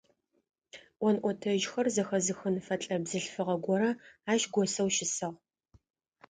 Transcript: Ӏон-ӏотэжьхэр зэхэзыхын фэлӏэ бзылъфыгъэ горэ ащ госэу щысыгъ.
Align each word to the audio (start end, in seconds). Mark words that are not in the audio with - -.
Ӏон-ӏотэжьхэр 0.99 1.87
зэхэзыхын 1.95 2.55
фэлӏэ 2.65 2.95
бзылъфыгъэ 3.03 3.55
горэ 3.65 3.89
ащ 4.31 4.41
госэу 4.53 4.89
щысыгъ. 4.95 5.37